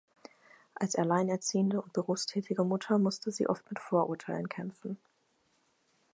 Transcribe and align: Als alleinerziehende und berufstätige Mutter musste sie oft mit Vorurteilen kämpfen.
Als 0.73 0.95
alleinerziehende 0.95 1.79
und 1.79 1.93
berufstätige 1.93 2.63
Mutter 2.63 2.97
musste 2.97 3.31
sie 3.31 3.47
oft 3.47 3.69
mit 3.69 3.77
Vorurteilen 3.77 4.49
kämpfen. 4.49 4.97